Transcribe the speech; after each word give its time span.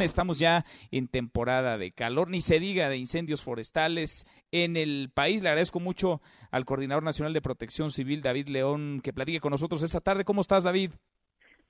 Estamos 0.00 0.38
ya 0.38 0.64
en 0.90 1.08
temporada 1.08 1.76
de 1.76 1.92
calor, 1.92 2.30
ni 2.30 2.40
se 2.40 2.58
diga 2.58 2.88
de 2.88 2.96
incendios 2.96 3.42
forestales 3.42 4.24
en 4.50 4.76
el 4.76 5.10
país. 5.12 5.42
Le 5.42 5.48
agradezco 5.48 5.80
mucho 5.80 6.20
al 6.50 6.64
Coordinador 6.64 7.02
Nacional 7.02 7.32
de 7.32 7.42
Protección 7.42 7.90
Civil, 7.90 8.22
David 8.22 8.48
León, 8.48 9.00
que 9.02 9.12
platique 9.12 9.40
con 9.40 9.50
nosotros 9.50 9.82
esta 9.82 10.00
tarde. 10.00 10.24
¿Cómo 10.24 10.40
estás, 10.40 10.64
David? 10.64 10.92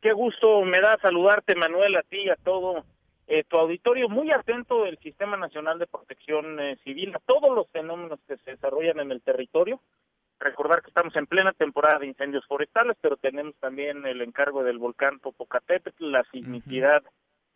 Qué 0.00 0.12
gusto 0.12 0.62
me 0.62 0.80
da 0.80 0.98
saludarte, 1.02 1.54
Manuel, 1.54 1.96
a 1.96 2.02
ti 2.02 2.18
y 2.18 2.30
a 2.30 2.36
todo 2.36 2.84
eh, 3.26 3.44
tu 3.44 3.56
auditorio. 3.56 4.08
Muy 4.08 4.30
atento 4.30 4.84
del 4.84 4.98
Sistema 4.98 5.36
Nacional 5.36 5.78
de 5.78 5.86
Protección 5.86 6.60
eh, 6.60 6.76
Civil 6.84 7.14
a 7.14 7.20
todos 7.20 7.54
los 7.54 7.68
fenómenos 7.70 8.20
que 8.28 8.36
se 8.38 8.52
desarrollan 8.52 9.00
en 9.00 9.12
el 9.12 9.22
territorio 9.22 9.80
recordar 10.40 10.80
que 10.80 10.88
estamos 10.88 11.14
en 11.16 11.26
plena 11.26 11.52
temporada 11.52 11.98
de 11.98 12.06
incendios 12.06 12.46
forestales, 12.46 12.96
pero 13.02 13.18
tenemos 13.18 13.54
también 13.60 14.06
el 14.06 14.22
encargo 14.22 14.64
del 14.64 14.78
volcán 14.78 15.18
Popocatépetl, 15.20 16.10
la 16.10 16.24
sismicidad 16.32 17.02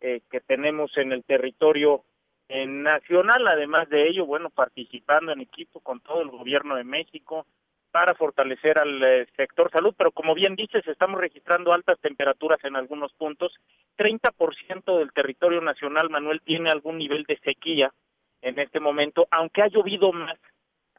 eh, 0.01 0.21
que 0.29 0.41
tenemos 0.41 0.95
en 0.97 1.11
el 1.11 1.23
territorio 1.23 2.03
eh, 2.47 2.65
nacional, 2.67 3.47
además 3.47 3.89
de 3.89 4.07
ello, 4.07 4.25
bueno, 4.25 4.49
participando 4.49 5.31
en 5.31 5.41
equipo 5.41 5.79
con 5.79 5.99
todo 5.99 6.21
el 6.21 6.29
gobierno 6.29 6.75
de 6.75 6.83
México 6.83 7.45
para 7.91 8.13
fortalecer 8.13 8.77
al 8.77 9.01
eh, 9.01 9.27
sector 9.37 9.71
salud, 9.71 9.95
pero 9.97 10.11
como 10.11 10.35
bien 10.35 10.55
dices, 10.55 10.85
estamos 10.85 11.19
registrando 11.19 11.73
altas 11.73 11.97
temperaturas 12.01 12.59
en 12.65 12.75
algunos 12.75 13.13
puntos. 13.13 13.53
30% 13.97 14.99
del 14.99 15.13
territorio 15.13 15.61
nacional, 15.61 16.09
Manuel, 16.09 16.41
tiene 16.41 16.69
algún 16.69 16.97
nivel 16.97 17.23
de 17.23 17.37
sequía 17.37 17.93
en 18.41 18.59
este 18.59 18.79
momento, 18.79 19.27
aunque 19.31 19.61
ha 19.61 19.67
llovido 19.67 20.11
más 20.11 20.37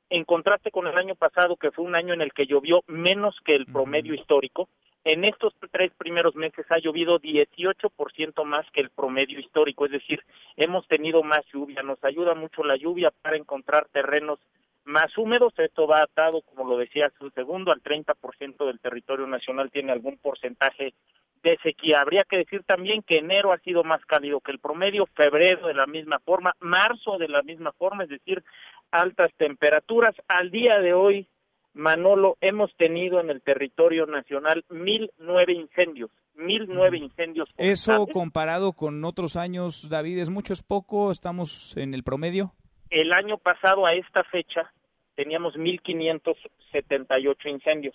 en 0.08 0.24
contraste 0.24 0.70
con 0.70 0.86
el 0.86 0.96
año 0.96 1.14
pasado, 1.16 1.56
que 1.56 1.70
fue 1.70 1.84
un 1.84 1.94
año 1.94 2.14
en 2.14 2.22
el 2.22 2.32
que 2.32 2.46
llovió 2.46 2.82
menos 2.86 3.36
que 3.44 3.54
el 3.54 3.66
promedio 3.66 4.14
histórico, 4.14 4.68
en 5.06 5.24
estos 5.24 5.54
tres 5.70 5.92
primeros 5.96 6.34
meses 6.34 6.66
ha 6.68 6.78
llovido 6.78 7.20
18% 7.20 8.44
más 8.44 8.66
que 8.72 8.80
el 8.80 8.90
promedio 8.90 9.38
histórico, 9.38 9.86
es 9.86 9.92
decir, 9.92 10.20
hemos 10.56 10.86
tenido 10.88 11.22
más 11.22 11.42
lluvia, 11.52 11.84
nos 11.84 12.02
ayuda 12.02 12.34
mucho 12.34 12.64
la 12.64 12.76
lluvia 12.76 13.12
para 13.22 13.36
encontrar 13.36 13.86
terrenos 13.92 14.40
más 14.84 15.16
húmedos, 15.16 15.52
esto 15.58 15.86
va 15.86 16.02
atado, 16.02 16.42
como 16.42 16.68
lo 16.68 16.76
decía 16.76 17.06
hace 17.06 17.22
un 17.24 17.32
segundo, 17.34 17.70
al 17.70 17.84
30% 17.84 18.66
del 18.66 18.80
territorio 18.80 19.28
nacional 19.28 19.70
tiene 19.70 19.92
algún 19.92 20.16
porcentaje 20.18 20.92
de 21.40 21.56
sequía. 21.62 22.00
Habría 22.00 22.24
que 22.28 22.38
decir 22.38 22.64
también 22.64 23.02
que 23.02 23.18
enero 23.18 23.52
ha 23.52 23.58
sido 23.58 23.84
más 23.84 24.04
cálido 24.06 24.40
que 24.40 24.50
el 24.50 24.58
promedio, 24.58 25.06
febrero 25.14 25.68
de 25.68 25.74
la 25.74 25.86
misma 25.86 26.18
forma, 26.18 26.52
marzo 26.58 27.16
de 27.18 27.28
la 27.28 27.42
misma 27.42 27.70
forma, 27.72 28.02
es 28.02 28.10
decir, 28.10 28.42
altas 28.90 29.30
temperaturas. 29.36 30.14
Al 30.26 30.50
día 30.50 30.80
de 30.80 30.94
hoy, 30.94 31.28
Manolo, 31.76 32.38
hemos 32.40 32.74
tenido 32.76 33.20
en 33.20 33.28
el 33.28 33.42
territorio 33.42 34.06
nacional 34.06 34.64
mil 34.70 35.10
nueve 35.18 35.52
incendios, 35.52 36.10
mil 36.34 36.64
nueve 36.68 36.96
incendios. 36.96 37.52
Eso 37.58 38.06
comparado 38.06 38.72
con 38.72 39.04
otros 39.04 39.36
años, 39.36 39.90
David, 39.90 40.20
¿es 40.20 40.30
mucho, 40.30 40.54
es 40.54 40.62
poco? 40.62 41.10
¿Estamos 41.10 41.76
en 41.76 41.92
el 41.92 42.02
promedio? 42.02 42.54
El 42.88 43.12
año 43.12 43.36
pasado 43.36 43.86
a 43.86 43.90
esta 43.90 44.24
fecha 44.24 44.72
teníamos 45.16 45.56
mil 45.58 45.82
quinientos 45.82 46.38
setenta 46.72 47.18
y 47.18 47.26
ocho 47.26 47.50
incendios. 47.50 47.94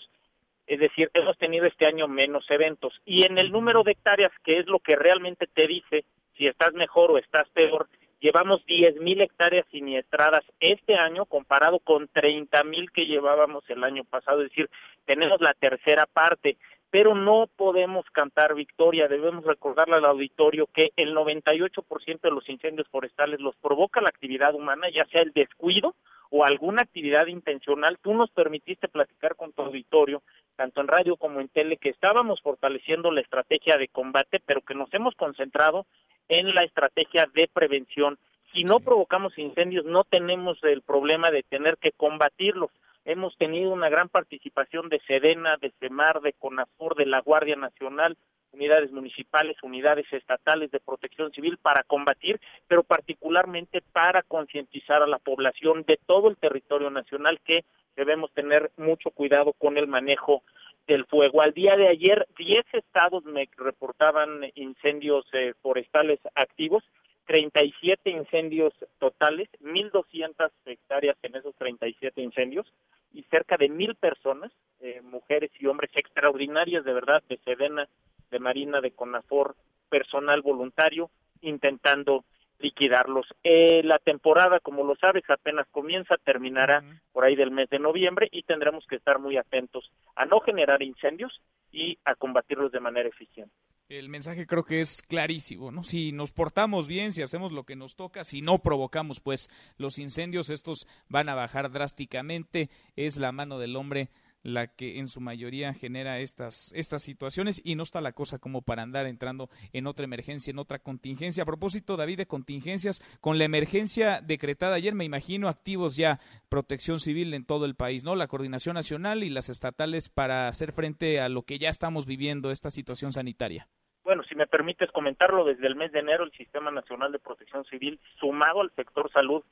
Es 0.68 0.80
decir, 0.80 1.10
hemos 1.16 1.36
tenido 1.40 1.66
este 1.66 1.88
año 1.88 2.08
menos 2.08 2.45
eventos. 2.52 2.94
Y 3.04 3.26
en 3.26 3.40
el 3.40 3.52
número 3.52 3.82
de 3.82 3.94
hectáreas, 3.94 4.32
que 4.44 4.60
es 4.60 4.68
lo 4.68 4.78
que 4.78 4.95
realmente 4.95 5.48
te 5.48 5.66
dice 5.66 6.06
si 6.38 6.45
estás 6.45 6.73
mejor 6.73 7.10
o 7.10 7.18
estás 7.18 7.50
peor, 7.50 7.90
llevamos 8.22 8.66
10.000 8.66 9.23
hectáreas 9.23 9.66
siniestradas 9.72 10.44
este 10.59 10.95
año 10.95 11.25
comparado 11.25 11.80
con 11.80 12.08
30.000 12.08 12.91
que 12.91 13.05
llevábamos 13.05 13.64
el 13.69 13.83
año 13.83 14.03
pasado, 14.05 14.41
es 14.41 14.50
decir, 14.50 14.69
tenemos 15.05 15.41
la 15.41 15.53
tercera 15.53 16.05
parte, 16.05 16.58
pero 16.92 17.16
no 17.16 17.47
podemos 17.55 18.05
cantar 18.11 18.53
victoria, 18.53 19.08
debemos 19.08 19.44
recordarle 19.45 19.95
al 19.95 20.05
auditorio 20.05 20.67
que 20.67 20.92
el 20.95 21.16
98% 21.16 22.22
de 22.22 22.31
los 22.31 22.47
incendios 22.47 22.88
forestales 22.89 23.39
los 23.39 23.55
provoca 23.55 24.02
la 24.02 24.09
actividad 24.09 24.53
humana, 24.53 24.88
ya 24.94 25.05
sea 25.05 25.23
el 25.23 25.31
descuido 25.31 25.95
o 26.30 26.45
alguna 26.45 26.81
actividad 26.81 27.27
intencional. 27.27 27.98
Tú 28.02 28.14
nos 28.14 28.30
permitiste 28.31 28.87
platicar 28.87 29.36
con 29.36 29.52
tu 29.54 29.61
auditorio, 29.64 30.21
tanto 30.55 30.81
en 30.81 30.87
radio 30.87 31.15
como 31.15 31.39
en 31.39 31.49
tele, 31.49 31.77
que 31.77 31.89
estábamos 31.89 32.42
fortaleciendo 32.42 33.11
la 33.11 33.21
estrategia 33.21 33.77
de 33.77 33.87
combate, 33.87 34.42
pero 34.45 34.61
que 34.61 34.76
nos 34.76 34.93
hemos 34.93 35.15
concentrado 35.15 35.86
en 36.31 36.55
la 36.55 36.64
estrategia 36.64 37.27
de 37.33 37.49
prevención. 37.53 38.17
Si 38.53 38.64
no 38.64 38.80
provocamos 38.80 39.37
incendios, 39.37 39.83
no 39.83 40.05
tenemos 40.05 40.58
el 40.64 40.81
problema 40.81 41.30
de 41.30 41.43
tener 41.43 41.77
que 41.77 41.92
combatirlos. 41.92 42.71
Hemos 43.03 43.37
tenido 43.37 43.71
una 43.71 43.89
gran 43.89 44.08
participación 44.08 44.87
de 44.87 45.02
Sedena, 45.08 45.58
de 45.58 45.73
CEMAR, 45.81 46.21
de 46.21 46.31
CONAFOR, 46.31 46.95
de 46.95 47.05
la 47.05 47.19
Guardia 47.19 47.58
Nacional, 47.58 48.15
unidades 48.53 48.93
municipales, 48.93 49.58
unidades 49.61 50.05
estatales 50.14 50.71
de 50.71 50.80
protección 50.80 51.33
civil 51.33 51.58
para 51.58 51.83
combatir, 51.83 52.39
pero 52.65 52.83
particularmente 52.83 53.81
para 53.92 54.23
concientizar 54.23 55.02
a 55.03 55.08
la 55.08 55.19
población 55.19 55.83
de 55.86 55.99
todo 56.05 56.30
el 56.30 56.37
territorio 56.37 56.89
nacional 56.89 57.42
que 57.43 57.65
debemos 57.98 58.31
tener 58.31 58.71
mucho 58.77 59.11
cuidado 59.11 59.52
con 59.52 59.77
el 59.77 59.87
manejo 59.87 60.43
del 60.87 61.05
fuego. 61.05 61.42
Al 61.42 61.53
día 61.53 61.75
de 61.75 61.87
ayer, 61.87 62.27
10 62.37 62.65
estados 62.73 63.23
me 63.25 63.47
reportaban 63.58 64.42
incendios 64.55 65.25
eh, 65.33 65.53
forestales 65.61 66.19
activos, 66.36 66.83
37 67.25 68.09
incendios 68.09 68.73
totales, 68.99 69.49
1.200 69.61 70.52
hectáreas 70.65 71.17
en 71.23 71.36
esos 71.36 71.55
37 71.55 72.21
incendios 72.21 72.67
y 73.14 73.23
cerca 73.23 73.58
de 73.58 73.69
mil 73.69 73.95
personas, 73.95 74.52
eh, 74.81 75.02
mujeres 75.03 75.52
y 75.59 75.67
hombres 75.67 75.92
extraordinarias 75.95 76.83
de 76.83 76.93
verdad, 76.93 77.23
de 77.30 77.37
Sedena, 77.45 77.87
de 78.31 78.39
Marina, 78.39 78.81
de 78.81 78.92
Conafor, 78.92 79.55
personal 79.89 80.42
voluntario, 80.42 81.09
intentando 81.42 82.23
liquidarlos. 82.61 83.27
Eh, 83.44 83.82
la 83.83 83.99
temporada, 83.99 84.60
como 84.60 84.83
lo 84.83 84.95
sabes, 84.95 85.23
apenas 85.30 85.67
comienza, 85.72 86.16
terminará 86.23 86.83
por 87.11 87.26
ahí 87.26 87.36
del 87.36 87.52
mes 87.52 87.70
de 87.70 87.80
noviembre 87.80 88.30
y 88.32 88.44
tendremos 88.44 88.86
que 88.88 88.95
estar 88.95 89.20
muy 89.20 89.38
atentos 89.38 89.92
a 90.16 90.26
no 90.26 90.39
generar 90.39 90.82
incendios 90.82 91.42
y 91.72 91.98
a 92.05 92.16
combatirlos 92.16 92.72
de 92.72 92.80
manera 92.80 93.10
eficiente. 93.10 93.54
El 93.89 94.08
mensaje 94.08 94.48
creo 94.48 94.64
que 94.64 94.80
es 94.80 95.02
clarísimo, 95.02 95.70
¿no? 95.70 95.83
Si 95.83 96.14
nos 96.14 96.32
portamos 96.32 96.88
bien, 96.88 97.11
si 97.11 97.22
hacemos 97.22 97.52
lo 97.52 97.66
que 97.66 97.76
nos 97.76 97.98
toca, 97.98 98.23
si 98.23 98.42
no 98.42 98.60
provocamos 98.60 99.20
pues 99.20 99.49
los 99.78 99.99
incendios, 99.99 100.49
estos 100.49 100.88
van 101.10 101.28
a 101.28 101.36
bajar 101.36 101.72
drásticamente, 101.72 102.70
es 102.95 103.17
la 103.17 103.33
mano 103.33 103.60
del 103.60 103.76
hombre 103.76 104.10
la 104.44 104.68
que 104.68 105.00
en 105.00 105.08
su 105.08 105.22
mayoría 105.22 105.74
genera 105.74 106.20
estas, 106.20 106.72
estas 106.74 107.04
situaciones 107.04 107.62
y 107.64 107.76
no 107.76 107.84
está 107.84 108.02
la 108.02 108.14
cosa 108.14 108.40
como 108.40 108.62
para 108.62 108.84
andar 108.84 109.06
entrando 109.06 109.50
en 109.74 109.88
otra 109.88 110.06
emergencia, 110.06 110.52
en 110.52 110.60
otra 110.60 110.80
contingencia. 110.80 111.44
A 111.44 111.46
propósito, 111.46 111.98
David, 111.98 112.18
de 112.18 112.26
contingencias, 112.26 113.02
con 113.20 113.38
la 113.38 113.46
emergencia 113.46 114.22
decretada 114.22 114.76
ayer, 114.76 114.96
me 114.96 115.06
imagino 115.06 115.48
activos 115.48 115.96
ya 115.96 116.20
protección 116.50 117.00
civil 117.00 117.34
en 117.34 117.46
todo 117.46 117.66
el 117.66 117.76
país, 117.76 118.04
¿no? 118.04 118.16
La 118.16 118.28
coordinación 118.28 118.76
nacional 118.76 119.24
y 119.24 119.30
las 119.30 119.50
estatales 119.50 120.10
para 120.10 120.48
hacer 120.48 120.72
frente 120.72 121.20
a 121.20 121.30
lo 121.30 121.44
que 121.44 121.60
ya 121.60 121.70
estamos 121.70 122.06
viviendo, 122.06 122.52
esta 122.52 122.72
situación 122.72 123.12
sanitaria. 123.12 123.68
Bueno, 124.04 124.23
si 124.23 124.36
me 124.36 124.48
permites 124.48 124.92
comentarlo, 124.92 125.46
desde 125.46 125.68
el 125.68 125.76
mes 125.76 125.92
de 125.92 126.00
enero 126.00 126.23
el 126.23 126.32
Sistema 126.32 126.72
Nacional 126.72 127.12
de 127.12 127.20
Protección 127.20 127.64
Civil, 127.66 128.00
sumado 128.19 128.62
al 128.62 128.72
sector 128.72 129.12
salud, 129.12 129.44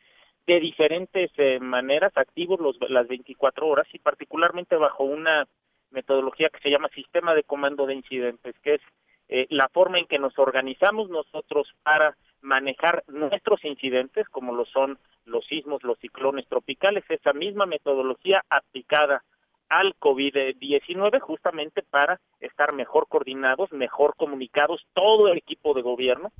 de 0.49 0.59
diferentes 0.59 1.29
eh, 1.37 1.59
maneras, 1.59 2.11
activos 2.15 2.59
los, 2.59 2.75
las 2.89 3.07
24 3.07 3.67
horas 3.67 3.85
y 3.93 3.99
particularmente 3.99 4.75
bajo 4.77 5.03
una 5.03 5.47
metodología 5.91 6.49
que 6.49 6.59
se 6.61 6.71
llama 6.71 6.89
Sistema 6.89 7.35
de 7.35 7.43
Comando 7.43 7.85
de 7.85 7.93
Incidentes, 7.93 8.55
que 8.63 8.75
es 8.75 8.81
eh, 9.27 9.45
la 9.51 9.69
forma 9.69 9.99
en 9.99 10.07
que 10.07 10.17
nos 10.17 10.39
organizamos 10.39 11.07
nosotros 11.07 11.67
para 11.83 12.17
manejar 12.41 13.03
nuestros 13.07 13.63
incidentes, 13.63 14.27
como 14.29 14.55
lo 14.55 14.65
son 14.65 14.97
los 15.25 15.45
sismos, 15.45 15.83
los 15.83 15.99
ciclones 15.99 16.47
tropicales, 16.47 17.03
esa 17.09 17.33
misma 17.33 17.67
metodología 17.67 18.43
aplicada 18.49 19.23
al 19.69 19.93
COVID-19 19.99 21.19
justamente 21.19 21.83
para 21.83 22.19
estar 22.39 22.73
mejor 22.73 23.07
coordinados, 23.07 23.71
mejor 23.71 24.15
comunicados, 24.15 24.83
todo 24.93 25.27
el 25.27 25.37
equipo 25.37 25.75
de 25.75 25.83
gobierno, 25.83 26.31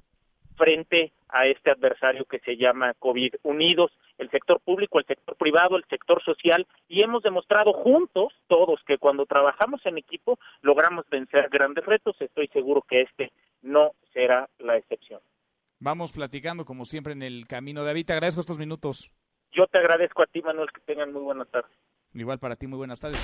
frente 0.60 1.14
a 1.30 1.48
este 1.48 1.72
adversario 1.72 2.26
que 2.26 2.40
se 2.40 2.58
llama 2.58 2.94
COVID, 3.00 3.36
unidos 3.44 3.92
el 4.18 4.30
sector 4.30 4.60
público, 4.60 5.00
el 5.00 5.06
sector 5.06 5.38
privado, 5.38 5.78
el 5.78 5.86
sector 5.86 6.22
social, 6.24 6.68
y 6.90 7.02
hemos 7.02 7.24
demostrado 7.24 7.72
juntos, 7.72 8.34
todos, 8.48 8.82
que 8.86 8.98
cuando 8.98 9.26
trabajamos 9.26 9.84
en 9.86 9.98
equipo 9.98 10.38
logramos 10.62 11.06
vencer 11.10 11.48
grandes 11.50 11.86
retos. 11.86 12.20
Estoy 12.20 12.48
seguro 12.50 12.82
que 12.82 13.02
este 13.02 13.32
no 13.62 13.92
será 14.14 14.50
la 14.60 14.76
excepción. 14.76 15.22
Vamos 15.80 16.12
platicando, 16.12 16.66
como 16.66 16.84
siempre, 16.84 17.14
en 17.14 17.24
el 17.24 17.48
camino. 17.48 17.86
David, 17.86 18.06
te 18.06 18.14
agradezco 18.14 18.42
estos 18.42 18.60
minutos. 18.60 19.12
Yo 19.54 19.66
te 19.68 19.78
agradezco 19.78 20.22
a 20.22 20.26
ti, 20.26 20.42
Manuel, 20.42 20.70
que 20.72 20.82
tengan 20.82 21.14
muy 21.14 21.22
buenas 21.22 21.50
tardes. 21.50 21.72
Igual 22.14 22.40
para 22.40 22.58
ti, 22.58 22.68
muy 22.68 22.78
buenas 22.78 23.00
tardes. 23.00 23.22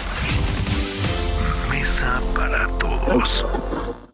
Mesa 1.70 2.22
para 2.34 2.66
todos. 2.80 4.06